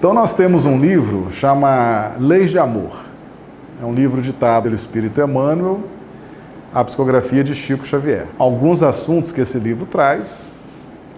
Então 0.00 0.14
nós 0.14 0.32
temos 0.32 0.64
um 0.64 0.78
livro 0.78 1.30
chama 1.30 2.12
Leis 2.18 2.50
de 2.50 2.58
Amor. 2.58 3.04
É 3.82 3.84
um 3.84 3.92
livro 3.92 4.22
ditado 4.22 4.62
pelo 4.62 4.74
Espírito 4.74 5.20
Emmanuel, 5.20 5.80
a 6.72 6.82
psicografia 6.82 7.44
de 7.44 7.54
Chico 7.54 7.86
Xavier. 7.86 8.26
Alguns 8.38 8.82
assuntos 8.82 9.30
que 9.30 9.42
esse 9.42 9.58
livro 9.58 9.84
traz, 9.84 10.56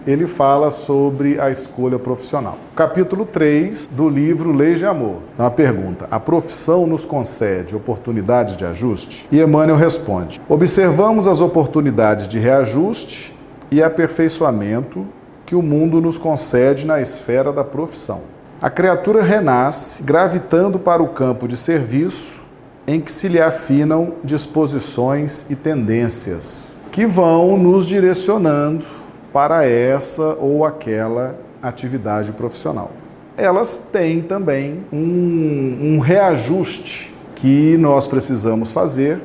ele 0.05 0.27
fala 0.27 0.73
sobre 0.73 1.41
a 1.41 1.49
escolha 1.49 1.97
profissional. 1.97 2.59
Capítulo 2.75 3.25
3 3.25 3.87
do 3.87 4.09
livro 4.09 4.51
Leis 4.51 4.81
de 4.81 4.85
Amor. 4.87 5.19
Então 5.33 5.47
a 5.47 5.51
pergunta: 5.53 6.09
a 6.11 6.19
profissão 6.19 6.85
nos 6.85 7.05
concede 7.05 7.77
oportunidades 7.77 8.57
de 8.57 8.65
ajuste? 8.65 9.29
E 9.31 9.41
Emmanuel 9.41 9.77
responde: 9.77 10.43
observamos 10.49 11.29
as 11.29 11.41
oportunidades 11.41 12.27
de 12.27 12.41
reajuste 12.41 13.33
e 13.71 13.81
aperfeiçoamento 13.81 15.07
que 15.47 15.55
o 15.55 15.63
mundo 15.63 16.01
nos 16.01 16.19
concede 16.19 16.85
na 16.85 17.01
esfera 17.01 17.53
da 17.53 17.63
profissão. 17.63 18.42
A 18.63 18.71
criatura 18.71 19.25
renasce 19.25 20.01
gravitando 20.05 20.79
para 20.79 21.03
o 21.03 21.09
campo 21.09 21.49
de 21.49 21.57
serviço 21.57 22.45
em 22.87 23.01
que 23.01 23.11
se 23.11 23.27
lhe 23.27 23.41
afinam 23.41 24.15
disposições 24.23 25.51
e 25.51 25.57
tendências 25.57 26.77
que 26.93 27.05
vão 27.05 27.59
nos 27.59 27.89
direcionando 27.89 28.85
para 29.33 29.67
essa 29.67 30.37
ou 30.41 30.65
aquela 30.65 31.37
atividade 31.61 32.31
profissional. 32.31 32.93
Elas 33.37 33.83
têm 33.91 34.23
também 34.23 34.85
um, 34.93 35.97
um 35.97 35.99
reajuste 35.99 37.13
que 37.35 37.77
nós 37.79 38.07
precisamos 38.07 38.71
fazer 38.71 39.21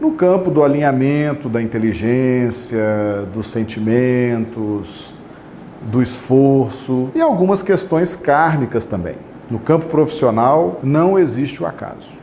no 0.00 0.10
campo 0.10 0.50
do 0.50 0.64
alinhamento, 0.64 1.48
da 1.48 1.62
inteligência, 1.62 3.28
dos 3.32 3.46
sentimentos, 3.46 5.14
do 5.86 6.02
esforço 6.02 7.10
e 7.14 7.20
algumas 7.20 7.62
questões 7.62 8.16
kármicas 8.16 8.84
também. 8.84 9.16
No 9.48 9.58
campo 9.58 9.86
profissional 9.86 10.80
não 10.82 11.18
existe 11.18 11.62
o 11.62 11.66
acaso. 11.66 12.18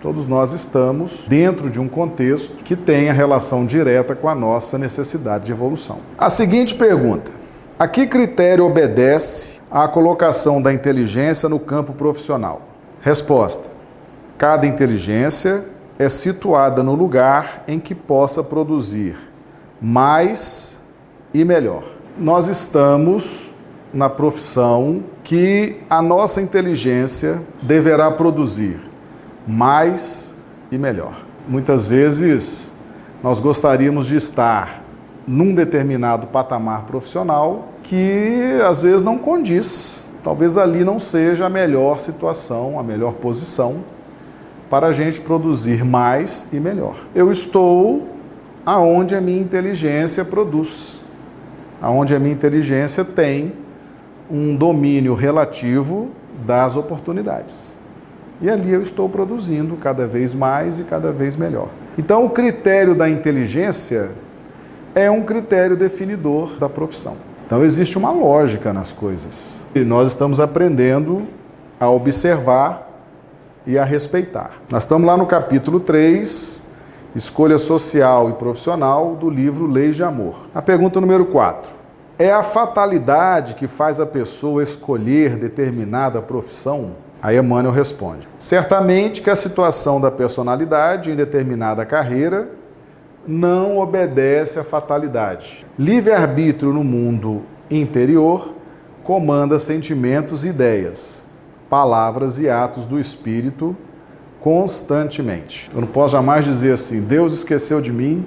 Todos 0.00 0.26
nós 0.26 0.52
estamos 0.52 1.26
dentro 1.28 1.70
de 1.70 1.80
um 1.80 1.88
contexto 1.88 2.62
que 2.62 2.76
tem 2.76 3.10
a 3.10 3.12
relação 3.12 3.66
direta 3.66 4.14
com 4.14 4.28
a 4.28 4.34
nossa 4.34 4.78
necessidade 4.78 5.46
de 5.46 5.52
evolução. 5.52 5.98
A 6.16 6.30
seguinte 6.30 6.74
pergunta: 6.74 7.30
a 7.78 7.88
que 7.88 8.06
critério 8.06 8.66
obedece 8.66 9.60
a 9.70 9.88
colocação 9.88 10.62
da 10.62 10.72
inteligência 10.72 11.48
no 11.48 11.58
campo 11.58 11.94
profissional? 11.94 12.62
Resposta: 13.00 13.68
cada 14.38 14.66
inteligência 14.66 15.64
é 15.98 16.08
situada 16.08 16.82
no 16.82 16.94
lugar 16.94 17.64
em 17.66 17.80
que 17.80 17.94
possa 17.94 18.42
produzir 18.44 19.16
mais 19.80 20.78
e 21.32 21.44
melhor 21.44 21.93
nós 22.18 22.48
estamos 22.48 23.50
na 23.92 24.08
profissão 24.08 25.02
que 25.22 25.80
a 25.88 26.00
nossa 26.00 26.40
inteligência 26.40 27.42
deverá 27.62 28.10
produzir 28.10 28.80
mais 29.46 30.34
e 30.70 30.78
melhor. 30.78 31.24
Muitas 31.48 31.86
vezes 31.86 32.72
nós 33.22 33.40
gostaríamos 33.40 34.06
de 34.06 34.16
estar 34.16 34.82
num 35.26 35.54
determinado 35.54 36.26
patamar 36.26 36.84
profissional 36.84 37.68
que 37.82 38.58
às 38.66 38.82
vezes 38.82 39.02
não 39.02 39.18
condiz. 39.18 40.04
Talvez 40.22 40.56
ali 40.56 40.84
não 40.84 40.98
seja 40.98 41.46
a 41.46 41.50
melhor 41.50 41.98
situação, 41.98 42.78
a 42.78 42.82
melhor 42.82 43.14
posição 43.14 43.84
para 44.70 44.88
a 44.88 44.92
gente 44.92 45.20
produzir 45.20 45.84
mais 45.84 46.48
e 46.52 46.58
melhor. 46.58 46.96
Eu 47.14 47.30
estou 47.30 48.08
aonde 48.64 49.14
a 49.14 49.20
minha 49.20 49.40
inteligência 49.40 50.24
produz 50.24 51.03
onde 51.90 52.14
a 52.14 52.18
minha 52.18 52.34
inteligência 52.34 53.04
tem 53.04 53.52
um 54.30 54.56
domínio 54.56 55.14
relativo 55.14 56.10
das 56.46 56.76
oportunidades. 56.76 57.78
E 58.40 58.50
ali 58.50 58.72
eu 58.72 58.82
estou 58.82 59.08
produzindo 59.08 59.76
cada 59.76 60.06
vez 60.06 60.34
mais 60.34 60.80
e 60.80 60.84
cada 60.84 61.12
vez 61.12 61.36
melhor. 61.36 61.68
Então, 61.96 62.24
o 62.24 62.30
critério 62.30 62.94
da 62.94 63.08
inteligência 63.08 64.10
é 64.94 65.10
um 65.10 65.22
critério 65.22 65.76
definidor 65.76 66.58
da 66.58 66.68
profissão. 66.68 67.16
Então, 67.46 67.62
existe 67.62 67.96
uma 67.96 68.10
lógica 68.10 68.72
nas 68.72 68.92
coisas. 68.92 69.64
E 69.74 69.80
nós 69.80 70.10
estamos 70.10 70.40
aprendendo 70.40 71.22
a 71.78 71.88
observar 71.88 72.90
e 73.66 73.78
a 73.78 73.84
respeitar. 73.84 74.52
Nós 74.70 74.82
estamos 74.82 75.06
lá 75.06 75.16
no 75.16 75.26
capítulo 75.26 75.78
3, 75.78 76.66
Escolha 77.14 77.58
Social 77.58 78.28
e 78.28 78.32
Profissional, 78.32 79.14
do 79.14 79.30
livro 79.30 79.68
Leis 79.68 79.94
de 79.94 80.02
Amor. 80.02 80.48
A 80.52 80.60
pergunta 80.60 81.00
número 81.00 81.24
4. 81.26 81.72
É 82.18 82.32
a 82.32 82.42
fatalidade 82.42 83.54
que 83.54 83.68
faz 83.68 84.00
a 84.00 84.06
pessoa 84.06 84.64
escolher 84.64 85.36
determinada 85.36 86.20
profissão? 86.20 86.96
Aí 87.22 87.38
Emmanuel 87.38 87.72
responde: 87.72 88.28
certamente 88.36 89.22
que 89.22 89.30
a 89.30 89.36
situação 89.36 90.00
da 90.00 90.10
personalidade 90.10 91.12
em 91.12 91.14
determinada 91.14 91.86
carreira 91.86 92.50
não 93.24 93.78
obedece 93.78 94.58
à 94.58 94.64
fatalidade. 94.64 95.64
Livre-arbítrio 95.78 96.72
no 96.72 96.82
mundo 96.82 97.42
interior 97.70 98.54
comanda 99.04 99.60
sentimentos 99.60 100.44
e 100.44 100.48
ideias, 100.48 101.24
palavras 101.70 102.40
e 102.40 102.50
atos 102.50 102.86
do 102.86 102.98
espírito 102.98 103.76
constantemente. 104.44 105.70
Eu 105.74 105.80
não 105.80 105.88
posso 105.88 106.12
jamais 106.12 106.44
dizer 106.44 106.72
assim: 106.72 107.00
Deus 107.00 107.32
esqueceu 107.32 107.80
de 107.80 107.90
mim, 107.90 108.26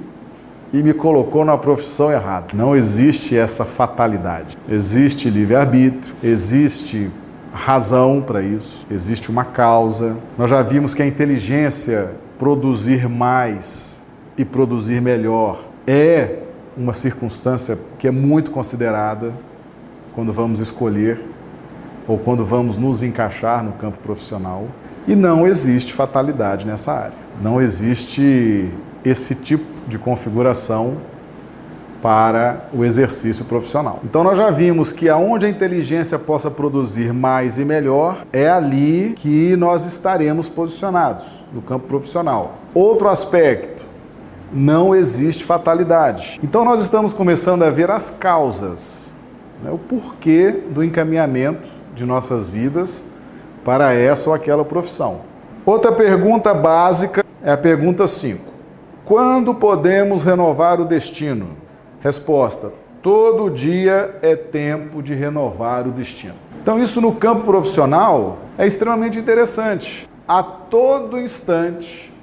e 0.73 0.81
me 0.81 0.91
colocou 0.91 1.45
na 1.45 1.55
profissão 1.55 2.11
errada. 2.11 2.47
Não 2.55 2.75
existe 2.75 3.37
essa 3.37 3.63
fatalidade. 3.63 4.57
Existe 4.67 5.29
livre-arbítrio, 5.29 6.15
existe 6.23 7.11
razão 7.53 8.19
para 8.25 8.41
isso, 8.41 8.85
existe 8.89 9.29
uma 9.29 9.45
causa. 9.45 10.17
Nós 10.37 10.49
já 10.49 10.63
vimos 10.63 10.95
que 10.95 11.03
a 11.03 11.07
inteligência 11.07 12.11
produzir 12.39 13.07
mais 13.07 14.01
e 14.35 14.43
produzir 14.43 14.99
melhor 14.99 15.65
é 15.85 16.39
uma 16.75 16.93
circunstância 16.93 17.77
que 17.99 18.07
é 18.07 18.11
muito 18.11 18.49
considerada 18.49 19.31
quando 20.13 20.33
vamos 20.33 20.59
escolher 20.59 21.19
ou 22.07 22.17
quando 22.17 22.43
vamos 22.43 22.75
nos 22.75 23.03
encaixar 23.03 23.63
no 23.63 23.73
campo 23.73 23.99
profissional. 23.99 24.67
E 25.07 25.15
não 25.15 25.47
existe 25.47 25.93
fatalidade 25.93 26.67
nessa 26.67 26.91
área. 26.91 27.17
Não 27.41 27.61
existe 27.61 28.69
esse 29.05 29.33
tipo 29.33 29.65
de 29.87 29.97
configuração 29.97 30.97
para 32.01 32.67
o 32.73 32.83
exercício 32.83 33.45
profissional. 33.45 34.01
Então 34.03 34.23
nós 34.23 34.37
já 34.37 34.49
vimos 34.51 34.91
que 34.91 35.09
aonde 35.09 35.45
a 35.45 35.49
inteligência 35.49 36.19
possa 36.19 36.51
produzir 36.51 37.13
mais 37.13 37.57
e 37.57 37.65
melhor 37.65 38.25
é 38.31 38.49
ali 38.49 39.13
que 39.15 39.55
nós 39.55 39.85
estaremos 39.85 40.49
posicionados 40.49 41.43
no 41.53 41.61
campo 41.61 41.87
profissional. 41.87 42.55
Outro 42.73 43.07
aspecto, 43.07 43.83
não 44.51 44.93
existe 44.95 45.43
fatalidade. 45.43 46.39
Então 46.43 46.63
nós 46.63 46.81
estamos 46.81 47.13
começando 47.13 47.63
a 47.63 47.69
ver 47.69 47.89
as 47.89 48.11
causas, 48.11 49.15
né, 49.63 49.71
o 49.71 49.77
porquê 49.77 50.63
do 50.69 50.83
encaminhamento 50.83 51.67
de 51.95 52.05
nossas 52.05 52.47
vidas 52.47 53.05
para 53.67 53.93
essa 53.93 54.29
ou 54.29 54.33
aquela 54.33 54.63
profissão. 54.63 55.19
Outra 55.65 55.91
pergunta 55.91 56.53
básica 56.53 57.21
é 57.43 57.51
a 57.51 57.57
pergunta 57.57 58.07
5. 58.07 58.39
Quando 59.03 59.53
podemos 59.53 60.23
renovar 60.23 60.79
o 60.79 60.85
destino? 60.85 61.49
Resposta: 61.99 62.71
todo 63.01 63.49
dia 63.49 64.19
é 64.21 64.37
tempo 64.37 65.03
de 65.03 65.13
renovar 65.13 65.85
o 65.85 65.91
destino. 65.91 66.35
Então, 66.61 66.79
isso 66.79 67.01
no 67.01 67.13
campo 67.15 67.43
profissional 67.43 68.37
é 68.57 68.65
extremamente 68.65 69.19
interessante. 69.19 70.07
A 70.25 70.41
todo 70.41 71.19
instante, 71.19 72.13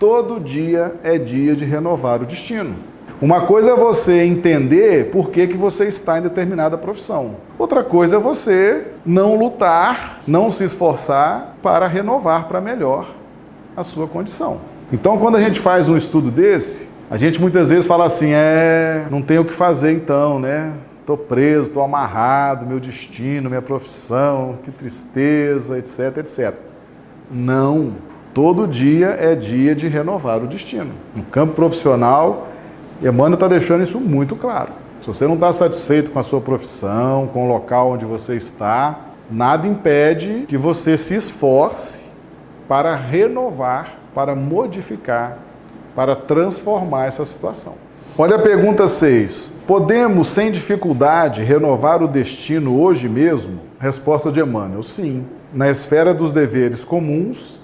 todo 0.00 0.40
dia 0.40 0.96
é 1.04 1.16
dia 1.16 1.54
de 1.54 1.64
renovar 1.64 2.22
o 2.22 2.26
destino. 2.26 2.74
Uma 3.20 3.40
coisa 3.40 3.72
é 3.72 3.76
você 3.76 4.22
entender 4.22 5.10
por 5.10 5.30
que, 5.30 5.48
que 5.48 5.56
você 5.56 5.86
está 5.86 6.20
em 6.20 6.22
determinada 6.22 6.78
profissão. 6.78 7.34
Outra 7.58 7.82
coisa 7.82 8.14
é 8.14 8.18
você 8.18 8.86
não 9.04 9.36
lutar, 9.36 10.20
não 10.24 10.52
se 10.52 10.62
esforçar 10.62 11.56
para 11.60 11.88
renovar 11.88 12.46
para 12.46 12.60
melhor 12.60 13.08
a 13.76 13.82
sua 13.82 14.06
condição. 14.06 14.60
Então, 14.92 15.18
quando 15.18 15.34
a 15.34 15.40
gente 15.40 15.58
faz 15.58 15.88
um 15.88 15.96
estudo 15.96 16.30
desse, 16.30 16.90
a 17.10 17.16
gente 17.16 17.40
muitas 17.40 17.70
vezes 17.70 17.88
fala 17.88 18.06
assim: 18.06 18.30
é, 18.32 19.08
não 19.10 19.20
tem 19.20 19.40
o 19.40 19.44
que 19.44 19.52
fazer 19.52 19.92
então, 19.92 20.38
né? 20.38 20.74
Estou 21.00 21.16
preso, 21.16 21.68
estou 21.68 21.82
amarrado, 21.82 22.66
meu 22.66 22.78
destino, 22.78 23.48
minha 23.48 23.62
profissão, 23.62 24.58
que 24.62 24.70
tristeza, 24.70 25.76
etc, 25.76 26.18
etc. 26.18 26.54
Não. 27.28 27.94
Todo 28.32 28.68
dia 28.68 29.16
é 29.18 29.34
dia 29.34 29.74
de 29.74 29.88
renovar 29.88 30.44
o 30.44 30.46
destino. 30.46 30.92
No 31.16 31.24
campo 31.24 31.54
profissional, 31.54 32.48
Emmanuel 33.00 33.34
está 33.34 33.48
deixando 33.48 33.82
isso 33.82 34.00
muito 34.00 34.36
claro. 34.36 34.72
Se 35.00 35.06
você 35.06 35.26
não 35.26 35.34
está 35.34 35.52
satisfeito 35.52 36.10
com 36.10 36.18
a 36.18 36.22
sua 36.22 36.40
profissão, 36.40 37.28
com 37.32 37.44
o 37.44 37.48
local 37.48 37.92
onde 37.92 38.04
você 38.04 38.36
está, 38.36 38.98
nada 39.30 39.66
impede 39.66 40.44
que 40.48 40.56
você 40.56 40.96
se 40.96 41.14
esforce 41.14 42.08
para 42.66 42.96
renovar 42.96 43.98
para 44.18 44.34
modificar, 44.34 45.38
para 45.94 46.16
transformar 46.16 47.06
essa 47.06 47.24
situação. 47.24 47.74
Olha 48.18 48.34
a 48.34 48.38
pergunta 48.40 48.88
6. 48.88 49.52
Podemos, 49.64 50.26
sem 50.26 50.50
dificuldade, 50.50 51.44
renovar 51.44 52.02
o 52.02 52.08
destino 52.08 52.80
hoje 52.80 53.08
mesmo? 53.08 53.60
Resposta 53.78 54.32
de 54.32 54.40
Emmanuel: 54.40 54.82
sim. 54.82 55.24
Na 55.54 55.70
esfera 55.70 56.12
dos 56.12 56.32
deveres 56.32 56.84
comuns, 56.84 57.60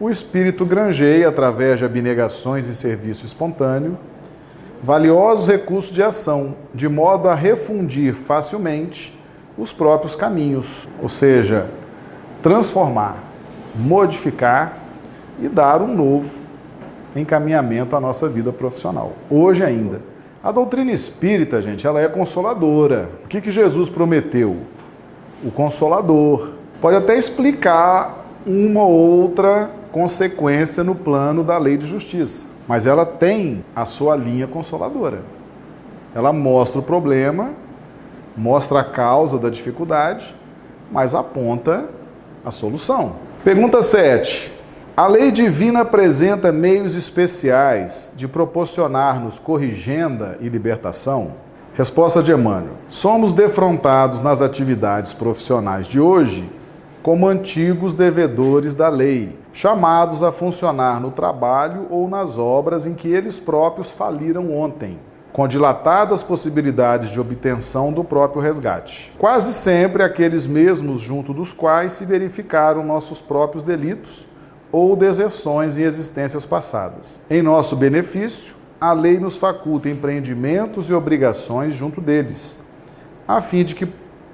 o 0.00 0.08
espírito 0.08 0.64
granjeia, 0.64 1.28
através 1.28 1.78
de 1.78 1.84
abnegações 1.84 2.66
e 2.66 2.74
serviço 2.74 3.26
espontâneo, 3.26 3.98
valiosos 4.84 5.48
recursos 5.48 5.94
de 5.94 6.02
ação, 6.02 6.54
de 6.74 6.90
modo 6.90 7.30
a 7.30 7.34
refundir 7.34 8.14
facilmente 8.14 9.18
os 9.56 9.72
próprios 9.72 10.14
caminhos, 10.14 10.86
ou 11.00 11.08
seja, 11.08 11.70
transformar, 12.42 13.16
modificar 13.74 14.76
e 15.40 15.48
dar 15.48 15.80
um 15.80 15.96
novo 15.96 16.34
encaminhamento 17.16 17.96
à 17.96 18.00
nossa 18.00 18.28
vida 18.28 18.52
profissional. 18.52 19.12
Hoje 19.30 19.64
ainda. 19.64 20.02
A 20.42 20.52
doutrina 20.52 20.92
espírita, 20.92 21.62
gente, 21.62 21.86
ela 21.86 22.02
é 22.02 22.06
consoladora. 22.06 23.08
O 23.24 23.28
que, 23.28 23.40
que 23.40 23.50
Jesus 23.50 23.88
prometeu? 23.88 24.58
O 25.42 25.50
consolador. 25.50 26.50
Pode 26.82 26.98
até 26.98 27.16
explicar 27.16 28.22
uma 28.46 28.82
ou 28.82 29.22
outra 29.22 29.70
consequência 29.90 30.84
no 30.84 30.94
plano 30.94 31.42
da 31.42 31.56
lei 31.56 31.78
de 31.78 31.86
justiça, 31.86 32.44
mas 32.66 32.86
ela 32.86 33.04
tem 33.04 33.64
a 33.74 33.84
sua 33.84 34.16
linha 34.16 34.46
consoladora. 34.46 35.22
Ela 36.14 36.32
mostra 36.32 36.80
o 36.80 36.82
problema, 36.82 37.52
mostra 38.36 38.80
a 38.80 38.84
causa 38.84 39.38
da 39.38 39.50
dificuldade, 39.50 40.34
mas 40.90 41.14
aponta 41.14 41.88
a 42.44 42.50
solução. 42.50 43.16
Pergunta 43.42 43.82
7. 43.82 44.52
A 44.96 45.08
lei 45.08 45.32
divina 45.32 45.80
apresenta 45.80 46.52
meios 46.52 46.94
especiais 46.94 48.10
de 48.14 48.28
proporcionar-nos 48.28 49.40
corrigenda 49.40 50.38
e 50.40 50.48
libertação? 50.48 51.32
Resposta 51.74 52.22
de 52.22 52.30
Emmanuel: 52.30 52.74
Somos 52.86 53.32
defrontados 53.32 54.20
nas 54.20 54.40
atividades 54.40 55.12
profissionais 55.12 55.88
de 55.88 55.98
hoje 55.98 56.48
como 57.02 57.28
antigos 57.28 57.94
devedores 57.94 58.72
da 58.72 58.88
lei, 58.88 59.36
chamados 59.54 60.24
a 60.24 60.32
funcionar 60.32 61.00
no 61.00 61.12
trabalho 61.12 61.86
ou 61.88 62.08
nas 62.08 62.36
obras 62.36 62.84
em 62.84 62.92
que 62.92 63.08
eles 63.08 63.38
próprios 63.38 63.88
faliram 63.88 64.52
ontem, 64.52 64.98
com 65.32 65.46
dilatadas 65.46 66.24
possibilidades 66.24 67.08
de 67.08 67.20
obtenção 67.20 67.92
do 67.92 68.02
próprio 68.02 68.42
resgate. 68.42 69.14
Quase 69.16 69.52
sempre 69.52 70.02
aqueles 70.02 70.44
mesmos 70.44 70.98
junto 71.00 71.32
dos 71.32 71.52
quais 71.52 71.92
se 71.92 72.04
verificaram 72.04 72.84
nossos 72.84 73.20
próprios 73.20 73.62
delitos 73.62 74.26
ou 74.72 74.96
deserções 74.96 75.78
em 75.78 75.82
existências 75.82 76.44
passadas. 76.44 77.22
Em 77.30 77.40
nosso 77.40 77.76
benefício, 77.76 78.56
a 78.80 78.92
lei 78.92 79.20
nos 79.20 79.36
faculta 79.36 79.88
empreendimentos 79.88 80.90
e 80.90 80.94
obrigações 80.94 81.72
junto 81.72 82.00
deles, 82.00 82.58
a 83.26 83.40
fim 83.40 83.62
de 83.62 83.76
que 83.76 83.86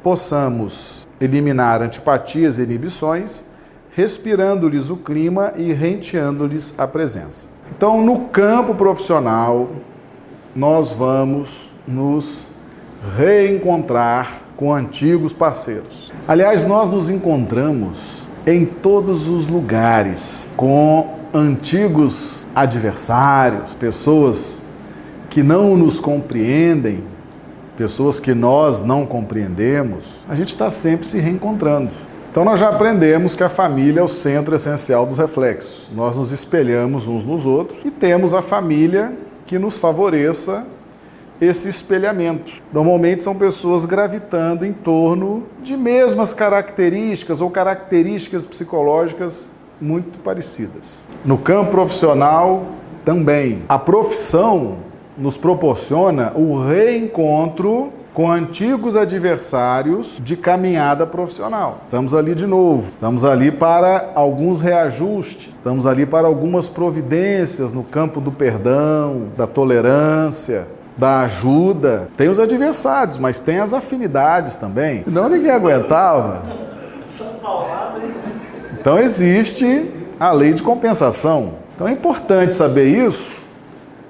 possamos 0.03 1.07
eliminar 1.21 1.83
antipatias 1.83 2.57
e 2.57 2.63
inibições, 2.63 3.50
respirando-lhes 3.93 4.91
o 4.91 4.97
clima 4.97 5.53
e 5.57 5.73
renteando-lhes 5.73 6.75
a 6.79 6.87
presença. 6.87 7.49
Então, 7.77 8.03
no 8.05 8.21
campo 8.29 8.75
profissional, 8.75 9.69
nós 10.55 10.93
vamos 10.93 11.73
nos 11.87 12.51
reencontrar 13.17 14.43
com 14.57 14.73
antigos 14.75 15.33
parceiros. 15.33 16.13
Aliás, 16.29 16.67
nós 16.67 16.91
nos 16.91 17.09
encontramos 17.09 18.21
em 18.47 18.65
todos 18.65 19.29
os 19.29 19.47
lugares, 19.47 20.49
com 20.57 21.19
antigos 21.33 22.47
adversários, 22.55 23.75
pessoas 23.75 24.63
que 25.29 25.43
não 25.43 25.77
nos 25.77 26.01
compreendem, 26.01 27.05
pessoas 27.77 28.21
que 28.21 28.35
nós 28.35 28.83
não 28.83 29.07
compreendemos, 29.07 30.21
a 30.29 30.35
gente 30.35 30.49
está 30.49 30.69
sempre 30.69 31.07
se 31.07 31.19
reencontrando. 31.19 31.91
Então 32.31 32.45
nós 32.45 32.61
já 32.61 32.69
aprendemos 32.69 33.35
que 33.35 33.43
a 33.43 33.49
família 33.49 34.01
é 34.01 34.03
o 34.03 34.09
centro 34.09 34.55
essencial 34.55 35.05
dos 35.05 35.19
reflexos. 35.19 35.91
Nós 35.93 36.17
nos 36.17 36.31
espelhamos 36.31 37.09
uns 37.09 37.25
nos 37.25 37.45
outros 37.45 37.85
e 37.85 37.91
temos 37.91 38.33
a 38.33 38.41
família 38.41 39.13
que 39.47 39.59
nos 39.59 39.79
favoreça 39.79 40.65
esse 41.41 41.69
espelhamento. 41.69 42.53
Normalmente 42.73 43.25
são 43.25 43.35
pessoas 43.35 43.85
gravitando 43.85 44.65
em 44.65 44.73
torno 44.73 45.47
de 45.61 45.77
mesmas 45.77 46.33
características 46.33 47.41
ou 47.41 47.51
características 47.51 48.47
psicológicas 48.47 49.51
muito 49.81 50.21
parecidas. 50.21 51.09
No 51.25 51.37
campo 51.37 51.73
profissional, 51.73 52.65
também. 53.05 53.63
A 53.69 53.79
profissão 53.79 54.77
nos 55.17 55.37
proporciona 55.37 56.33
o 56.37 56.63
reencontro 56.63 57.93
com 58.21 58.31
antigos 58.31 58.97
adversários 58.97 60.21
de 60.23 60.37
caminhada 60.37 61.07
profissional. 61.07 61.79
Estamos 61.87 62.13
ali 62.13 62.35
de 62.35 62.47
novo, 62.47 62.87
estamos 62.91 63.25
ali 63.25 63.51
para 63.51 64.11
alguns 64.15 64.61
reajustes, 64.61 65.55
estamos 65.55 65.87
ali 65.87 66.05
para 66.05 66.27
algumas 66.27 66.69
providências 66.69 67.73
no 67.73 67.83
campo 67.83 68.21
do 68.21 68.31
perdão, 68.31 69.29
da 69.39 69.47
tolerância, 69.47 70.69
da 70.99 71.21
ajuda. 71.21 72.11
Tem 72.15 72.29
os 72.29 72.39
adversários, 72.39 73.17
mas 73.17 73.41
tem 73.41 73.59
as 73.59 73.73
afinidades 73.73 74.55
também. 74.55 75.03
Senão 75.03 75.27
ninguém 75.27 75.53
aguentava. 75.53 76.43
Então 78.79 78.99
existe 78.99 79.91
a 80.21 80.31
lei 80.31 80.53
de 80.53 80.63
compensação. 80.63 81.55
Então 81.75 81.89
é 81.89 81.93
importante 81.93 82.53
saber 82.53 82.85
isso 82.85 83.41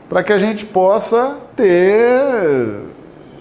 para 0.09 0.25
que 0.25 0.33
a 0.33 0.39
gente 0.39 0.67
possa 0.67 1.37
ter 1.55 2.90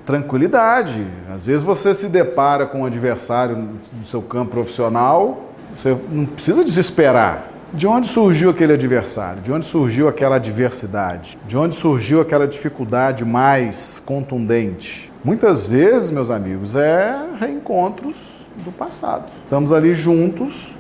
tranquilidade. 0.10 1.06
Às 1.32 1.46
vezes 1.46 1.62
você 1.62 1.94
se 1.94 2.08
depara 2.08 2.66
com 2.66 2.82
um 2.82 2.86
adversário 2.86 3.56
no 3.56 4.04
seu 4.04 4.24
campo 4.24 4.50
profissional, 4.50 5.52
você 5.72 5.96
não 6.10 6.26
precisa 6.26 6.64
desesperar. 6.64 7.46
De 7.72 7.86
onde 7.86 8.08
surgiu 8.08 8.50
aquele 8.50 8.74
adversário? 8.74 9.44
De 9.44 9.52
onde 9.52 9.68
surgiu 9.68 10.08
aquela 10.08 10.38
adversidade? 10.38 11.38
De 11.46 11.56
onde 11.56 11.76
surgiu 11.76 12.20
aquela 12.20 12.48
dificuldade 12.48 13.24
mais 13.24 14.02
contundente? 14.04 15.12
Muitas 15.24 15.68
vezes, 15.68 16.10
meus 16.10 16.32
amigos, 16.32 16.76
é 16.76 17.16
reencontros 17.40 18.48
do 18.66 18.72
passado. 18.72 19.32
Estamos 19.44 19.72
ali 19.72 19.94
juntos 19.94 20.76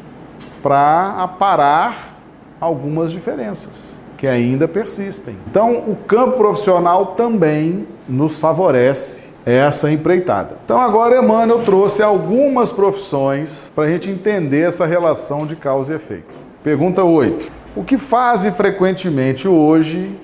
para 0.64 1.14
aparar 1.20 2.18
algumas 2.60 3.12
diferenças 3.12 3.99
que 4.19 4.27
ainda 4.27 4.68
persistem. 4.68 5.38
Então, 5.50 5.77
o 5.88 5.95
campo 5.95 6.36
profissional 6.36 7.13
também 7.16 7.88
nos 8.07 8.38
favorece 8.38 9.30
essa 9.45 9.89
empreitada. 9.89 10.57
Então, 10.66 10.77
agora 10.77 11.24
Emmanuel 11.24 11.63
trouxe 11.63 12.04
algumas 12.04 12.74
profissões 12.74 13.71
para 13.74 13.86
a 13.86 13.88
gente 13.88 14.10
entender 14.10 14.68
essa 14.68 14.86
relação 14.86 15.48
de 15.48 15.56
causa 15.56 15.94
e 15.94 15.95
efeito. 15.95 16.35
Pergunta 16.61 17.02
8. 17.02 17.49
O 17.78 17.81
que 17.81 17.97
fazem 17.97 18.52
frequentemente 18.52 19.47
hoje 19.47 20.19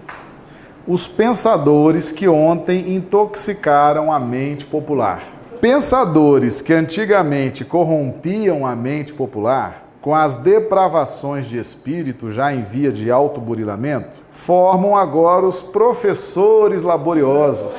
os 0.86 1.08
pensadores 1.08 2.12
que 2.12 2.28
ontem 2.28 2.94
intoxicaram 2.94 4.12
a 4.12 4.20
mente 4.20 4.66
popular? 4.66 5.24
Pensadores 5.62 6.62
que 6.62 6.74
antigamente 6.74 7.64
corrompiam 7.64 8.68
a 8.68 8.76
mente 8.76 9.14
popular, 9.14 9.85
com 10.06 10.14
as 10.14 10.36
depravações 10.36 11.48
de 11.48 11.58
espírito 11.58 12.32
já 12.32 12.54
em 12.54 12.62
via 12.62 12.92
de 12.92 13.10
autoburilamento, 13.10 14.10
formam 14.32 14.96
agora 14.96 15.48
os 15.48 15.64
professores 15.64 16.84
laboriosos. 16.84 17.76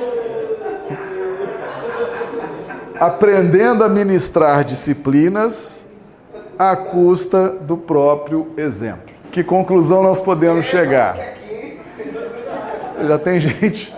Aprendendo 2.99 3.81
a 3.81 3.87
ministrar 3.87 4.65
disciplinas 4.65 5.85
à 6.59 6.75
custa 6.75 7.47
do 7.47 7.77
próprio 7.77 8.47
exemplo. 8.57 9.13
Que 9.31 9.41
conclusão 9.41 10.03
nós 10.03 10.19
podemos 10.19 10.65
chegar? 10.65 11.17
Já 13.07 13.17
tem 13.17 13.39
gente 13.39 13.95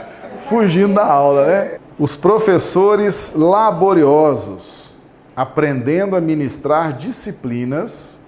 fugindo 0.48 0.94
da 0.94 1.06
aula, 1.06 1.48
né? 1.48 1.80
Os 1.98 2.16
professores 2.16 3.34
laboriosos, 3.36 4.94
aprendendo 5.36 6.16
a 6.16 6.22
ministrar 6.22 6.94
disciplinas 6.94 8.19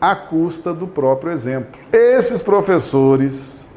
à 0.00 0.14
custa 0.14 0.72
do 0.72 0.86
próprio 0.86 1.32
exemplo. 1.32 1.80
Esses 1.92 2.42
professores 2.42 3.68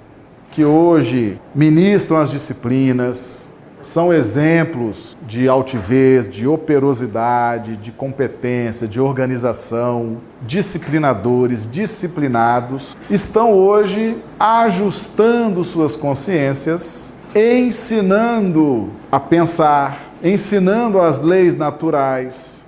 que 0.51 0.63
hoje 0.63 1.41
ministram 1.55 2.17
as 2.17 2.31
disciplinas, 2.31 3.43
são 3.83 4.13
exemplos 4.13 5.17
de 5.27 5.47
altivez, 5.49 6.27
de 6.27 6.47
operosidade, 6.47 7.75
de 7.75 7.91
competência, 7.91 8.87
de 8.87 8.99
organização, 8.99 10.17
disciplinadores, 10.41 11.69
disciplinados, 11.69 12.95
estão 13.09 13.51
hoje 13.51 14.23
ajustando 14.39 15.63
suas 15.63 15.95
consciências, 15.95 17.13
ensinando 17.35 18.89
a 19.11 19.19
pensar, 19.19 20.13
ensinando 20.23 21.01
as 21.01 21.19
leis 21.19 21.55
naturais, 21.57 22.65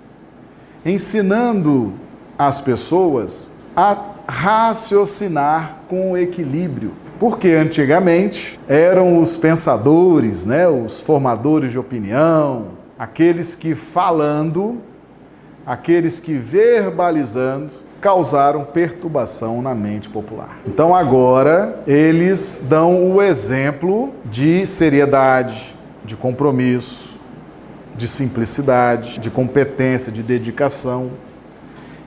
ensinando 0.86 1.94
as 2.38 2.62
pessoas 2.62 3.52
a 3.76 3.98
raciocinar 4.28 5.80
com 5.88 6.18
equilíbrio. 6.18 6.92
Porque 7.20 7.50
antigamente 7.50 8.60
eram 8.68 9.20
os 9.20 9.38
pensadores, 9.38 10.46
né, 10.46 10.68
os 10.68 11.00
formadores 11.00 11.72
de 11.72 11.80
opinião, 11.80 12.68
aqueles 13.00 13.56
que 13.56 13.74
falando, 13.74 14.78
aqueles 15.66 16.20
que 16.20 16.34
verbalizando, 16.34 17.72
causaram 18.02 18.66
perturbação 18.66 19.62
na 19.62 19.74
mente 19.74 20.10
popular. 20.10 20.60
Então 20.68 20.94
agora 20.94 21.82
eles 21.88 22.64
dão 22.70 23.12
o 23.12 23.22
exemplo 23.22 24.14
de 24.26 24.66
seriedade, 24.66 25.76
de 26.04 26.16
compromisso, 26.16 27.16
de 27.96 28.08
simplicidade, 28.08 29.20
de 29.20 29.32
competência, 29.32 30.12
de 30.12 30.22
dedicação, 30.22 31.12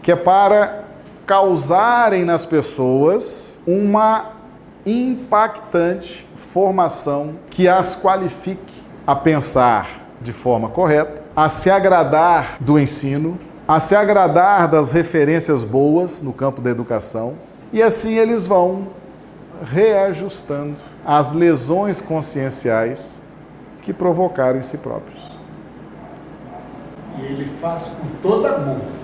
que 0.09 0.13
é 0.13 0.17
para 0.17 0.85
causarem 1.27 2.25
nas 2.25 2.47
pessoas 2.47 3.61
uma 3.67 4.31
impactante 4.87 6.27
formação 6.35 7.35
que 7.51 7.69
as 7.69 7.95
qualifique 7.95 8.83
a 9.07 9.15
pensar 9.15 10.07
de 10.19 10.33
forma 10.33 10.71
correta, 10.71 11.23
a 11.37 11.51
se 11.51 11.71
agradar 11.71 12.57
do 12.59 12.79
ensino, 12.79 13.39
a 13.69 13.79
se 13.81 13.95
agradar 13.95 14.67
das 14.67 14.93
referências 14.93 15.63
boas 15.63 16.23
no 16.23 16.33
campo 16.33 16.63
da 16.63 16.71
educação, 16.71 17.35
e 17.71 17.83
assim 17.83 18.17
eles 18.17 18.47
vão 18.47 18.89
reajustando 19.63 20.77
as 21.05 21.33
lesões 21.33 22.01
conscienciais 22.01 23.21
que 23.83 23.93
provocaram 23.93 24.59
em 24.59 24.63
si 24.63 24.79
próprios. 24.79 25.31
E 27.19 27.27
ele 27.27 27.45
faz 27.61 27.83
com 27.83 28.09
todo 28.23 28.47
amor. 28.47 28.98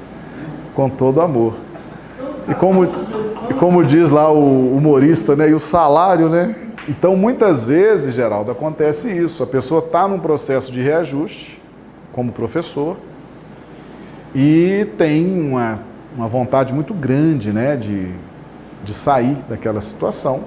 Com 0.75 0.89
todo 0.89 1.21
amor. 1.21 1.55
E 2.49 2.55
como, 2.55 2.85
e 2.85 3.55
como 3.55 3.85
diz 3.85 4.11
lá 4.11 4.31
o 4.31 4.77
humorista, 4.77 5.35
né? 5.35 5.49
E 5.49 5.55
o 5.55 5.61
salário, 5.61 6.29
né? 6.29 6.55
Então, 6.89 7.17
muitas 7.17 7.65
vezes, 7.65 8.15
Geraldo, 8.15 8.51
acontece 8.51 9.11
isso. 9.11 9.43
A 9.43 9.47
pessoa 9.47 9.81
está 9.81 10.07
num 10.07 10.19
processo 10.19 10.71
de 10.71 10.83
reajuste, 10.83 11.63
como 12.13 12.31
professor, 12.31 12.97
e 14.35 14.87
tem 14.99 15.27
uma, 15.41 15.81
uma 16.17 16.27
vontade 16.27 16.75
muito 16.75 16.93
grande 16.93 17.53
né, 17.53 17.77
de, 17.77 18.09
de 18.85 18.93
sair 18.93 19.37
daquela 19.49 19.81
situação, 19.81 20.45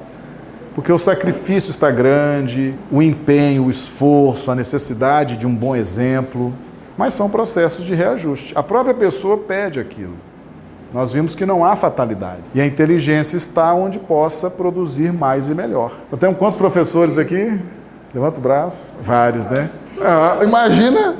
porque 0.75 0.91
o 0.91 0.99
sacrifício 0.99 1.71
está 1.71 1.89
grande, 1.89 2.75
o 2.91 3.01
empenho, 3.01 3.65
o 3.65 3.69
esforço, 3.69 4.51
a 4.51 4.55
necessidade 4.55 5.37
de 5.37 5.47
um 5.47 5.55
bom 5.55 5.75
exemplo, 5.75 6.53
mas 6.97 7.13
são 7.13 7.29
processos 7.29 7.85
de 7.85 7.93
reajuste. 7.93 8.53
A 8.57 8.63
própria 8.63 8.93
pessoa 8.93 9.37
pede 9.37 9.79
aquilo. 9.79 10.15
Nós 10.93 11.11
vimos 11.11 11.35
que 11.35 11.45
não 11.45 11.63
há 11.63 11.75
fatalidade. 11.75 12.41
E 12.55 12.61
a 12.61 12.65
inteligência 12.65 13.37
está 13.37 13.73
onde 13.73 13.99
possa 13.99 14.49
produzir 14.49 15.11
mais 15.13 15.49
e 15.49 15.53
melhor. 15.53 15.91
Eu 16.11 16.17
tenho 16.17 16.33
quantos 16.33 16.57
professores 16.57 17.17
aqui? 17.17 17.59
Levanta 18.13 18.39
o 18.39 18.41
braço. 18.41 18.95
Vários, 19.01 19.45
né? 19.47 19.69
Ah, 20.01 20.39
imagina 20.43 21.15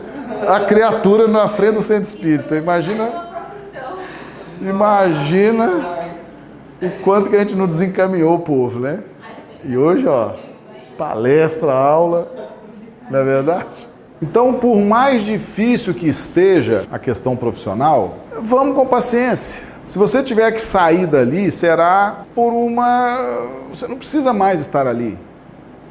a 0.48 0.62
criatura 0.62 1.27
na 1.27 1.48
frente 1.48 1.75
do 1.75 1.81
centro 1.81 2.03
espírita. 2.03 2.55
Imagina. 2.55 3.27
Imagina 4.62 5.86
o 6.81 6.89
quanto 7.03 7.29
que 7.29 7.36
a 7.36 7.39
gente 7.39 7.55
não 7.55 7.67
desencaminhou 7.67 8.36
o 8.36 8.39
povo, 8.39 8.79
né? 8.79 9.03
E 9.63 9.77
hoje, 9.77 10.07
ó, 10.07 10.31
palestra, 10.98 11.72
aula, 11.74 12.31
não 13.12 13.19
é 13.19 13.24
verdade? 13.24 13.88
Então, 14.22 14.54
por 14.56 14.78
mais 14.80 15.22
difícil 15.22 15.94
que 15.94 16.08
esteja 16.08 16.88
a 16.92 16.98
questão 16.98 17.36
profissional, 17.36 18.18
vamos 18.40 18.76
com 18.76 18.86
paciência. 18.86 19.64
Se 19.86 19.98
você 19.98 20.24
tiver 20.24 20.52
que 20.52 20.62
sair 20.62 21.06
dali, 21.06 21.52
será 21.52 22.26
por 22.34 22.52
uma. 22.52 23.48
Você 23.70 23.88
não 23.88 23.96
precisa 23.96 24.34
mais 24.34 24.60
estar 24.60 24.88
ali. 24.88 25.18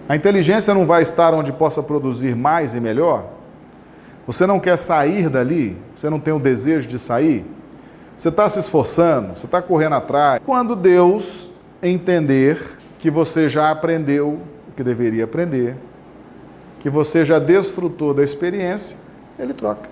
A 0.09 0.17
inteligência 0.17 0.75
não 0.75 0.87
vai 0.87 1.03
estar 1.03 1.35
onde 1.35 1.53
possa 1.53 1.83
produzir 1.83 2.35
mais 2.35 2.75
e 2.75 2.81
melhor. 2.81 3.25
Você 4.27 4.45
não 4.45 4.59
quer 4.59 4.77
sair 4.77 5.29
dali? 5.29 5.77
Você 5.95 6.11
não 6.11 6.19
tem 6.19 6.35
o 6.35 6.39
desejo 6.41 6.89
de 6.89 6.99
sair? 6.99 7.47
Você 8.17 8.29
está 8.29 8.49
se 8.49 8.59
esforçando? 8.59 9.37
Você 9.37 9.47
está 9.47 9.63
correndo 9.63 9.95
atrás? 9.95 10.41
Quando 10.45 10.75
Deus 10.75 11.49
entender 11.83 12.77
que 12.99 13.11
você 13.11 13.49
já 13.49 13.71
aprendeu 13.71 14.41
o 14.69 14.73
que 14.75 14.83
deveria 14.83 15.25
aprender, 15.25 15.77
que 16.81 16.91
você 16.91 17.25
já 17.25 17.39
desfrutou 17.39 18.15
da 18.15 18.23
experiência, 18.23 18.97
ele 19.39 19.53
troca. 19.53 19.89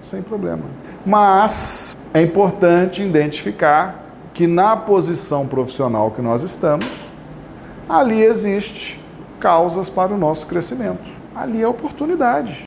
Sem 0.00 0.22
problema. 0.22 0.62
Mas 1.04 1.96
é 2.14 2.22
importante 2.22 3.02
identificar 3.02 4.06
que 4.32 4.46
na 4.46 4.76
posição 4.76 5.46
profissional 5.46 6.10
que 6.10 6.22
nós 6.22 6.42
estamos, 6.42 7.10
ali 7.88 8.22
existe 8.22 9.00
causas 9.38 9.90
para 9.90 10.12
o 10.14 10.18
nosso 10.18 10.46
crescimento. 10.46 11.04
Ali 11.34 11.62
é 11.62 11.68
oportunidade. 11.68 12.58